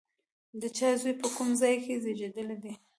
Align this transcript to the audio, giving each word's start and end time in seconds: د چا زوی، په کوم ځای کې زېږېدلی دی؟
د 0.61 0.63
چا 0.77 0.89
زوی، 1.01 1.13
په 1.21 1.27
کوم 1.35 1.49
ځای 1.61 1.75
کې 1.83 2.01
زېږېدلی 2.03 2.57
دی؟ 2.63 2.73